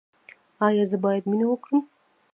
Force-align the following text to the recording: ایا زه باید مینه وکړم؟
ایا 0.65 0.83
زه 0.91 0.97
باید 1.03 1.23
مینه 1.29 1.45
وکړم؟ 1.49 1.79